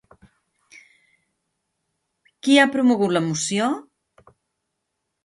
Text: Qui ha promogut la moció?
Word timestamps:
Qui 2.47 2.55
ha 2.61 2.65
promogut 2.77 3.13
la 3.19 3.23
moció? 3.27 3.69